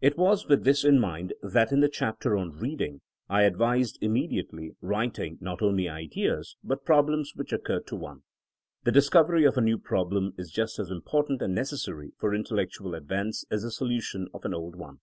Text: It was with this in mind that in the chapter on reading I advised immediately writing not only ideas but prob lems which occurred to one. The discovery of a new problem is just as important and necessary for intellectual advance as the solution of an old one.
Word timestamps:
It 0.00 0.18
was 0.18 0.48
with 0.48 0.64
this 0.64 0.84
in 0.84 0.98
mind 0.98 1.32
that 1.44 1.70
in 1.70 1.78
the 1.78 1.88
chapter 1.88 2.36
on 2.36 2.50
reading 2.58 3.02
I 3.28 3.42
advised 3.42 3.98
immediately 4.02 4.72
writing 4.80 5.38
not 5.40 5.62
only 5.62 5.88
ideas 5.88 6.56
but 6.64 6.84
prob 6.84 7.06
lems 7.06 7.36
which 7.36 7.52
occurred 7.52 7.86
to 7.86 7.94
one. 7.94 8.24
The 8.82 8.90
discovery 8.90 9.44
of 9.44 9.56
a 9.56 9.60
new 9.60 9.78
problem 9.78 10.32
is 10.36 10.50
just 10.50 10.80
as 10.80 10.90
important 10.90 11.40
and 11.40 11.54
necessary 11.54 12.10
for 12.18 12.34
intellectual 12.34 12.96
advance 12.96 13.44
as 13.48 13.62
the 13.62 13.70
solution 13.70 14.26
of 14.34 14.44
an 14.44 14.54
old 14.54 14.74
one. 14.74 14.98